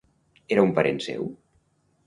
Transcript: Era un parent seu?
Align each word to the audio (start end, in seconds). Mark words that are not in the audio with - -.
Era 0.55 0.63
un 0.69 0.73
parent 0.79 0.99
seu? 1.09 1.31